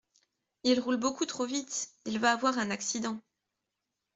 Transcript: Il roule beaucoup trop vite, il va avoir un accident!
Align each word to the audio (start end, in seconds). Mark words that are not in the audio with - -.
Il 0.63 0.79
roule 0.79 0.97
beaucoup 0.97 1.27
trop 1.27 1.45
vite, 1.45 1.91
il 2.05 2.17
va 2.17 2.31
avoir 2.31 2.57
un 2.57 2.71
accident! 2.71 3.19